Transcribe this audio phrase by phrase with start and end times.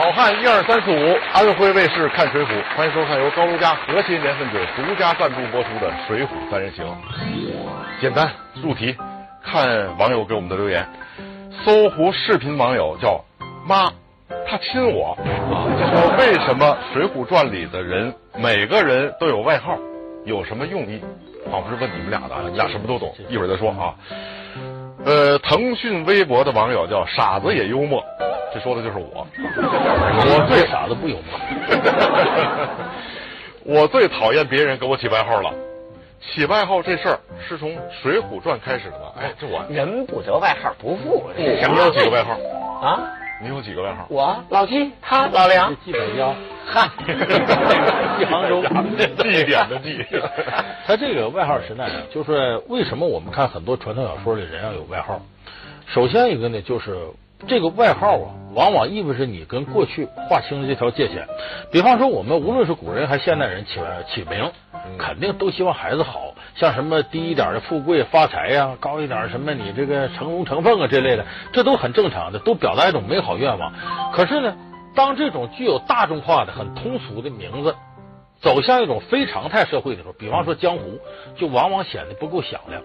[0.00, 6.86] 好汉一二三四五，安徽卫视看《水浒》，欢迎收看由高卢家核心年份酒独家赞助播出的《水浒三人行》。
[8.00, 8.30] 简单
[8.62, 8.96] 入题，
[9.44, 10.88] 看网友给我们的留言。
[11.62, 13.22] 搜狐视频网友叫
[13.66, 13.92] 妈，
[14.48, 19.76] 他亲我啊，说为什么《水浒传》里的人每个人都有外号，
[20.24, 20.98] 有什么用意？
[21.52, 23.92] 仿佛是问你们俩的，你们俩什么都懂，一会儿再说啊。
[25.04, 28.02] 呃，腾讯微博的网友叫傻子也幽默，
[28.52, 29.26] 这说的就是我。
[29.36, 31.40] 我最傻子不幽默。
[33.80, 35.52] 我最讨厌别人给我起外号了。
[36.20, 37.18] 起外号这事儿
[37.48, 37.70] 是从
[38.02, 39.14] 《水浒传》开始的吧？
[39.18, 41.30] 哎，这我人不得外号不富。
[41.36, 42.32] 你有几个外号
[42.86, 43.00] 啊？
[43.42, 44.06] 你有几个外号？
[44.10, 46.34] 我老七，他老梁，季本彪，
[46.66, 46.90] 嗨，
[48.18, 48.62] 季杭州，
[49.16, 50.04] 地点的地。
[50.86, 55.22] 他这个外号是那样，就是为什么我们看很多传统小说里人要有外号？
[55.86, 56.98] 首先一个呢，就是
[57.46, 61.26] 这个外号啊，往往意味着你跟过去划清了这条界限。
[61.72, 63.80] 比方说，我们无论是古人还是现代人起
[64.12, 64.50] 起名，
[64.98, 66.34] 肯定都希望孩子好。
[66.56, 73.72] 像什么低一点的富贵发财呀，高一点什么你这个成龙成凤啊这类的，这都很正常的，都表达一种美好愿望。
[74.12, 74.54] 可是呢，
[74.94, 77.74] 当这种具有大众化的、很通俗的名字
[78.40, 80.98] 走向一种非常态社会的时候，比方说江湖，
[81.36, 82.82] 就往往显得不够响亮。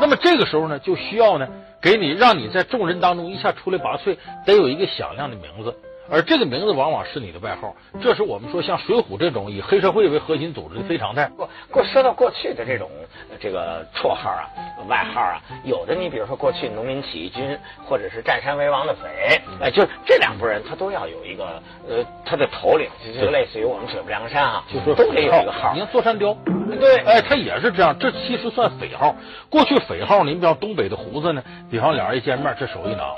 [0.00, 1.46] 那么这个时候呢，就需要呢，
[1.82, 4.16] 给你让你在众人当中一下出类拔萃，
[4.46, 5.76] 得有一个响亮的名字。
[6.10, 11.30] 而这个名字往往是你的外号，这是我们说像《水浒》这种以黑社会为核心组织的非常态。
[11.36, 12.90] 过过说到过去的这种
[13.38, 14.48] 这个绰号啊、
[14.88, 22.88] 外号啊，有的你比如说过去农民起义军或者是占山为王的匪，哎，就是这两拨人他都要有一个呃他的头领，
[23.20, 25.72] 就类似于我们水泊梁山啊，就说都得有一个号。
[25.74, 26.34] 你看座山雕，
[26.80, 29.14] 对，哎，他也是这样，这其实算匪号。
[29.50, 33.12] 过去匪号，您比方东北的胡子呢，比方俩人一见面，这手一拿，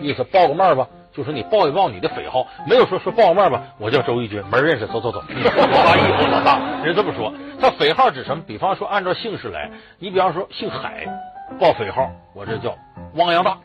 [0.00, 0.88] 意思报个面吧。
[1.16, 7.32] 就说你报一报你的匪号，没有说说报个面吧，我叫周义军，门认识，走走走，我阿义，我老大，人这么说。
[7.58, 8.42] 他匪号指什么？
[8.46, 11.06] 比方说按照姓氏来，你比方说姓海，
[11.58, 12.76] 报匪号，我这叫
[13.14, 13.56] 汪洋大，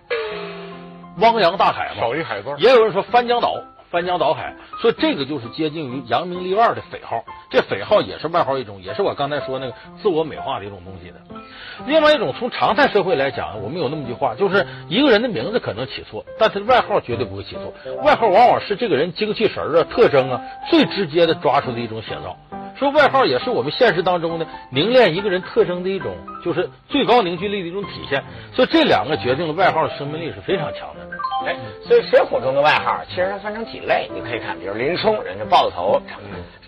[1.17, 2.55] 汪洋大海嘛，少一海字。
[2.57, 3.53] 也有人说翻江倒。
[3.91, 7.25] 翻江倒海，所以这个就是接近于扬名立万的匪号。
[7.49, 11.17] 这匪号也是外号一种，也是我刚才说那个自我美化的一种东西的。
[11.85, 17.73] 另外一种，从常态社会来讲，我们有那么句话，就是一个人的名字可能起错，但他的外号绝对不会起错。
[18.03, 22.37] 外号往往是这个人精气神啊、特征啊最直接的抓出的一种写照。
[22.81, 28.23] 说外号也是我们现实当中呢凝练一个人特征的一种，就是最高凝聚力的一种体现。
[28.55, 31.07] 所以这两个决定了外号的生命力是非常强的。
[31.45, 36.01] 哎，所以《水浒》中的外号其实它分成几类，你可以看，比如林冲，人家豹子头，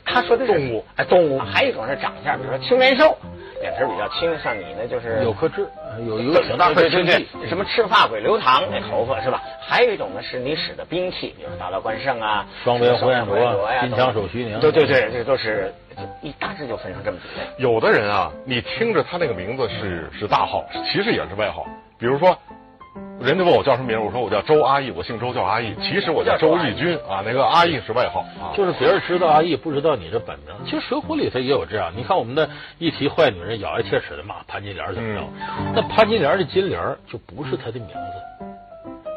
[0.05, 3.17] 他说的动物，哎，动物，还有一种是长相，比如说青面兽，
[3.59, 5.67] 脸皮比较青，像你呢就是有颗痣，
[6.07, 9.41] 有有挺大对对对，什么赤发鬼刘唐那头发是吧？
[9.59, 15.73] 还有一种呢是你使的兵器，比如大刀关胜啊，双鞭火焰夺呀，金枪手徐宁，对对对，这都是
[16.21, 17.45] 一大致就分成这么几类。
[17.57, 21.65] 有的人啊，你听着他那个名字是是大号，其实也是外号，
[21.97, 22.37] 比如说。
[23.23, 30.53] 人家问我叫什么名，我说我叫周阿义，我姓周叫阿义，其实我叫周义军啊，那个阿义是外号啊，就是别人知道阿义，不知道你这本名。
[30.65, 35.23] 其实《水浒》里头也有这样，你看我们的一提坏女人，咬牙切齿的骂潘金莲怎么着？
[35.73, 38.45] 那潘金莲的金莲就不是她的名字，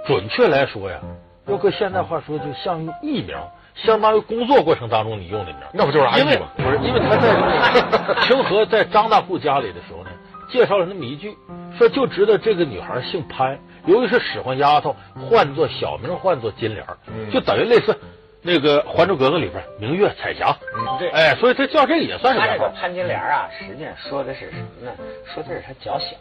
[0.07, 1.01] 准确来说呀，
[1.49, 3.37] 要搁现代话说，就像艺名，
[3.75, 6.47] 相当于工作过程当中你用的名，那不就是阿义吗？
[6.57, 10.11] 不是，因为他在清河在张大户家里的时候呢，
[10.49, 11.37] 介绍了那么一句，
[11.77, 13.59] 说就知道这个女孩姓潘。
[13.87, 14.95] 由于是使唤丫头，
[15.31, 16.85] 唤作小名，唤作金莲
[17.33, 17.99] 就等于类似
[18.43, 20.57] 那个《还珠格格》里边明月、彩霞。
[20.77, 22.41] 嗯，对，哎，所以他叫这个也算是。
[22.41, 24.93] 他这个潘金莲啊，实际上说的是什么呢？
[25.35, 26.17] 说的是她脚小，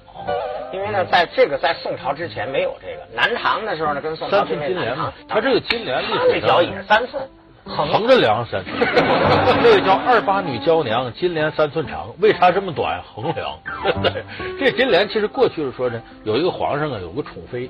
[0.73, 7.21] 因为呢，在这个在宋朝之前没有这个，南唐的时候呢，跟宋朝三寸金莲嘛，他这个金莲历史这脚也是三寸。
[7.65, 8.75] 横着量三寸，
[9.63, 12.13] 这个叫二八女娇娘，金莲三寸长。
[12.19, 13.01] 为啥这么短？
[13.01, 13.57] 横量。
[14.59, 17.69] 这金莲其实过去是说呢，有一个皇上啊，有个宠妃，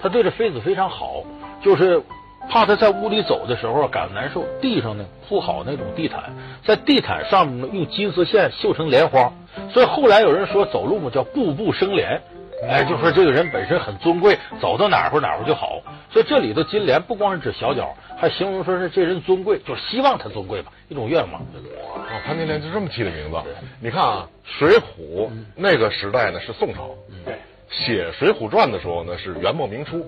[0.00, 1.24] 他对这妃子非常好，
[1.60, 2.00] 就是
[2.48, 6.22] 怕她在屋里走的时候感到难受，地上呢铺好那种地毯，
[6.64, 9.32] 在地毯上面呢用金丝线绣成莲花，
[9.72, 12.22] 所以后来有人说走路嘛叫步步生莲。
[12.64, 15.80] 哎，就说这个人本身很尊贵，走到哪儿哪儿就好。
[16.12, 17.92] 所以这里头金莲不光是指小脚，
[18.22, 21.40] 还形容说是这人尊贵，就是希望他尊贵吧，一种愿望。
[21.42, 23.36] 哦，潘金莲就这么起的名字。
[23.80, 24.28] 你看啊，
[24.58, 25.26] 《水浒》
[25.56, 26.90] 那个时代呢是宋朝，
[27.24, 27.34] 对，
[27.68, 30.06] 写《水浒传》的时候呢是元末明初，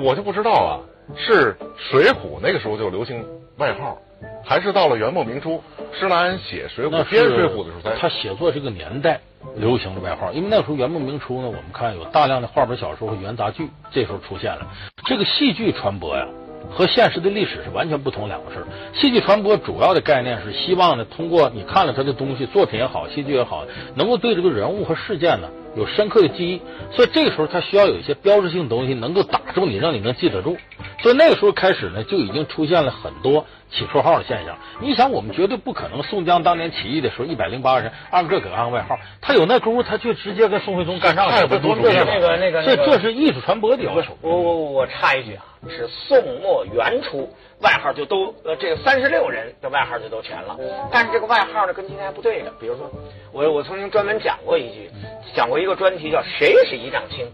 [0.00, 0.72] 我就不知道啊，
[1.16, 3.26] 是《水浒》那个时候就流行
[3.56, 3.98] 外号，
[4.44, 5.60] 还是到了元末明初
[5.92, 9.20] 施耐庵写《水浒》编《水浒》的时候才他写作这个年代。
[9.56, 14.66] 流行的外号，因为那时候元末明初呢，我们看有大量的话本小说和元杂剧，这时候出现了。
[15.04, 16.26] 这个戏剧传播呀，
[16.70, 18.66] 和现实的历史是完全不同两个事儿。
[18.92, 23.64] 戏剧传播主要的概念是希望呢，通过你看了他的东西，作品也好，戏剧也好，
[23.94, 26.62] 能够对这个人物和事件呢有深刻的记忆。
[26.92, 30.56] 所以这个时候他需要有一些标志性的东西能够打中你，让你能记得住。
[31.02, 34.56] 所以那个时候开始呢，就已经出现了很多起绰号的现象。
[34.80, 42.04] 你想，我们绝对不可能宋江当年起义的时候一百零八个人按个给安外号，他有那功夫，他就直接跟宋徽宗干仗去，不多主意了。
[42.06, 44.16] 那个那个这那个这是艺术传播的要求。
[44.22, 47.28] 我我我插一句啊，是宋末元初，
[47.60, 50.56] 外号就都呃这个三十六人的外号就都全了，
[50.90, 52.52] 但是这个外号呢跟今天还不对的。
[52.60, 52.90] 比如说，
[53.32, 54.90] 我我曾经专门讲过一句，
[55.34, 57.26] 讲过一个专题叫谁是一丈青”。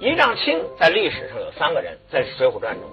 [0.00, 2.88] 一丈青在历史上有三个人，在《水浒传》中，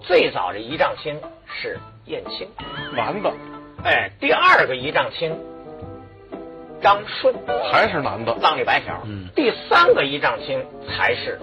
[0.00, 2.48] 最早的一丈青是燕青，
[2.96, 3.32] 男的
[3.84, 5.38] 哎，第二个一丈青
[6.82, 7.32] 张顺，
[7.70, 11.38] 还是男的，浪里白条，嗯第三个一丈青才是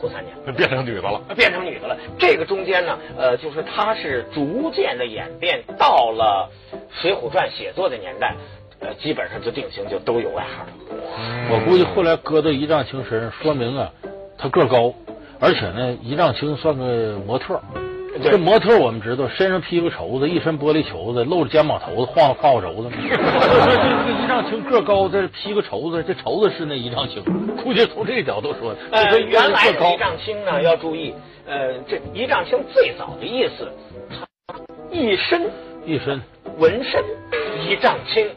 [0.00, 0.54] 扈三娘。
[0.54, 1.20] 变成女的了。
[1.36, 1.96] 变成女的了。
[2.16, 6.48] 这个中间呢，呃，就是它是逐渐的演变，到了
[7.02, 8.36] 《水浒传》写作的年代，
[8.84, 10.70] 呃，基本上就定型，就都有外号了。
[11.50, 13.90] 我估计后来搁到一丈青身上，说明啊，
[14.36, 14.92] 他个儿高，
[15.40, 17.60] 而且呢，一丈青算个模特
[18.22, 22.90] 这模特我们知道，身上披个绸子，一身玻璃球子，露着肩膀头子，晃晃晃轴子。
[22.94, 27.24] 所以说这这个高，这披个绸子，这绸子是那一丈青。
[27.56, 31.12] 估计从这个角度说，呃，这原来个高的仪仗卿呢，要注意，
[31.46, 33.68] 呃，这一丈青最早的意思，
[34.92, 35.50] 一身
[35.84, 36.20] 一身
[36.58, 37.02] 纹身，
[37.66, 38.28] 仪仗卿。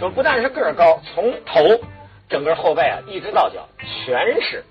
[0.00, 1.60] 嗯，说不但是个儿高，从头
[2.28, 4.64] 整个后背啊一直到脚全是，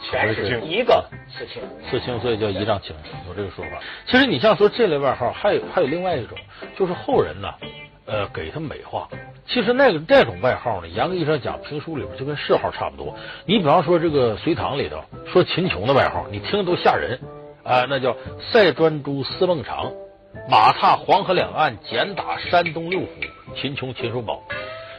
[0.00, 1.04] 全是一个
[1.36, 1.60] 刺青。
[1.90, 2.94] 刺青，所以叫仪仗青，
[3.28, 3.80] 有这个说法。
[4.06, 6.38] 其实你像说这类外号，还有还有另外一种，
[6.78, 7.48] 就是后人呢，
[8.06, 9.08] 呃，给他美化。
[9.46, 13.16] 其实那个那种外号呢，严格意义上讲，评书里边就跟谥号差不多。
[13.46, 15.02] 你比方说这个隋唐里头
[15.32, 17.18] 说秦琼的外号，你听着都吓人
[17.62, 18.16] 啊、那叫
[18.52, 19.92] 赛专诸司孟尝，
[20.48, 23.08] 马踏黄河两岸，简打山东六府，
[23.54, 24.42] 秦琼秦叔宝。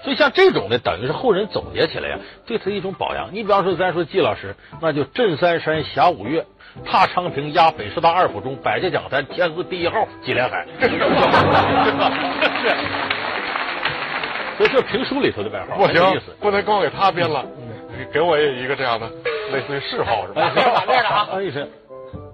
[0.03, 2.17] 所以像这种的，等于是后人总结起来呀，
[2.47, 3.29] 对他一种保养。
[3.31, 6.43] 你比方说，咱说季老师，那就镇三山侠五岳，
[6.83, 12.11] 踏昌平压北师大二府中，百家讲坛天字第一号纪连海， 是吧？
[14.57, 17.45] 所以这评书里头的外号不行意思，不能光给他编了，
[17.95, 19.07] 你给我也一个这样的，
[19.51, 20.41] 类似于谥号是吧？
[20.41, 21.69] 啊哎是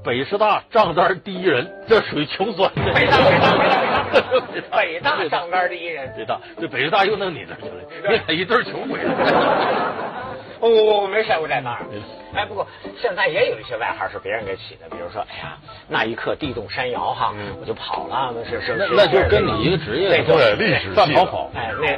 [0.07, 2.81] 北师大账单第一人，这属于穷酸的。
[2.93, 4.07] 北大北大北大
[4.71, 6.09] 北大北大账单第一人。
[6.15, 9.01] 北大，这北师大又弄你那儿去了，你俩一对穷鬼。
[10.61, 12.01] 我我我没晒过在那儿嗯。
[12.33, 12.65] 哎，不过
[13.01, 15.57] 现在也有一些外号是别人给起的，比如说，哎呀，
[15.89, 21.51] 那一刻地动山摇哈，我就跑了，那是是是，那那就跟你一个职业那就对历史系范跑跑。
[21.53, 21.97] 哎，那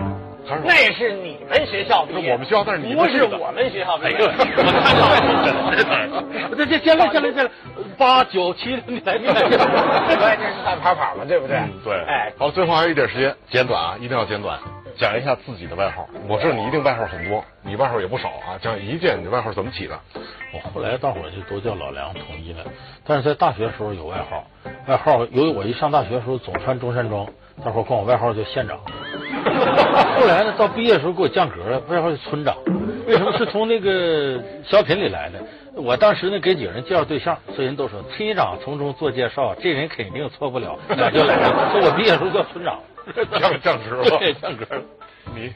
[0.64, 4.16] 那是你们学校毕业，是我们学校但是你不是我们学校毕业。
[4.16, 5.08] 哎呦，我看到
[6.20, 6.24] 了，
[6.58, 7.50] 这这进来进来进来，
[7.98, 9.34] 八九七，你来你来。
[9.34, 9.50] 对，
[10.38, 11.58] 这是大跑跑嘛，对不对？
[11.58, 14.60] 嗯，对，哎，好，最后还有一点时间，简短啊，一定要简短，
[14.98, 16.08] 讲一下自己的外号。
[16.28, 18.58] 我知道你一定外号很多，你外号也不少啊。
[18.62, 20.00] 讲一件，你的外号怎么起的？
[20.52, 22.64] 我后来大伙儿就都叫老梁，统一了。
[23.06, 24.46] 但是在大学的时候有外号，
[24.88, 27.28] 外号由于我一上大学的时候总穿中山装，
[27.64, 28.80] 大伙儿管我外号叫县长。
[30.20, 32.56] 后来呢，到毕业的时候给我降格了，外号是村长。
[33.06, 35.40] 为什么是从那个小品里来的？
[35.76, 41.72] 我当时呢给几个人介绍对象，所以人都说村长从中做介绍，这人肯定错不了，那就来了。
[41.72, 42.80] 所以我毕业的时候叫村长，
[43.40, 44.82] 降降职了对， 降格了。
[45.36, 45.52] 你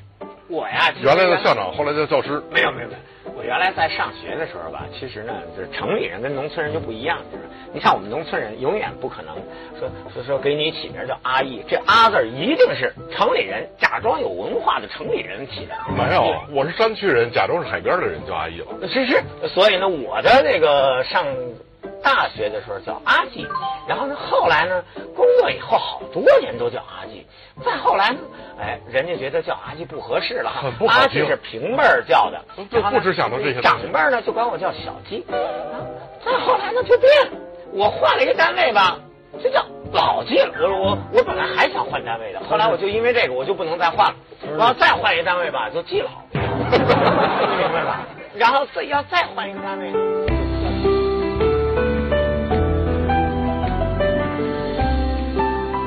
[0.48, 9.36] 我呀，原来的校长，后来叫教师，没有没有没有，我原来在上学的时候吧，其实呢，就是城里人跟农村人就不一样，就是你像我们农村人，永远不可能
[9.80, 15.75] 说说说给你起名叫阿义，这阿字儿一定是城里人假装有文化的城里人起的。
[15.98, 18.88] 没有，我是山区人，假装是海边的人叫阿义了。
[18.88, 21.25] 是是，所以呢，我的那个上
[22.03, 23.48] 大学的时候叫阿季，
[23.88, 24.83] 然后呢，后来呢，
[25.15, 27.25] 工作以后好多年都叫阿季，
[27.63, 28.17] 再后来呢，
[28.60, 35.79] 哎，人家觉得叫阿季不合适了很不，好阿季是平辈儿叫的，对然后呢不只想到这些长辈呢就管我叫小季，啊
[36.25, 37.38] 再后来呢就变了，
[37.74, 39.00] 我换了一个单位吧，
[39.41, 40.51] 就叫老季了。
[40.62, 44.15] 我我我本来还想换单位的，后来我就因为这个我就不能再换了，
[44.57, 46.39] 我要再换一个单位吧，就季老，你
[47.57, 48.01] 明白吧？
[48.36, 50.00] 然后再要再换一个单位呢，